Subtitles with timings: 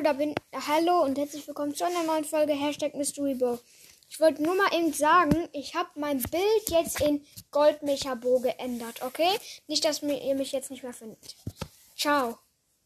[0.00, 0.34] Hallo, da bin.
[0.66, 3.58] Hallo und herzlich willkommen zu einer neuen Folge Hashtag MysteryBo.
[4.08, 9.28] Ich wollte nur mal eben sagen, ich habe mein Bild jetzt in Goldmechabo geändert, okay?
[9.66, 11.36] Nicht, dass ihr mich jetzt nicht mehr findet.
[11.94, 12.38] Ciao.